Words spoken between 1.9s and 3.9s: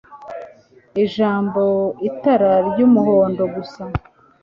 itara ry'umuhondo gusa